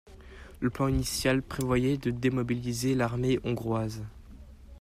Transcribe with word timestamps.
Le 0.61 0.71
plan 0.71 0.87
initial 0.87 1.43
prévoyait 1.43 1.99
de 1.99 2.09
démobiliser 2.09 2.95
l'armée 2.95 3.39
hongroise. 3.43 4.01